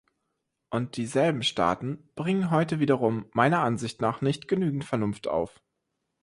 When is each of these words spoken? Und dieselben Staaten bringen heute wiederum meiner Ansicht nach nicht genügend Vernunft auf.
Und 0.71 0.97
dieselben 0.97 1.43
Staaten 1.43 2.09
bringen 2.15 2.49
heute 2.49 2.79
wiederum 2.79 3.27
meiner 3.33 3.59
Ansicht 3.61 4.01
nach 4.01 4.19
nicht 4.21 4.47
genügend 4.47 4.83
Vernunft 4.83 5.27
auf. 5.27 5.61